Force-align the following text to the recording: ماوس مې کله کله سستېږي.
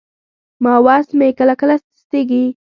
ماوس 0.63 1.07
مې 1.17 1.27
کله 1.39 1.53
کله 1.61 1.75
سستېږي. 1.83 2.45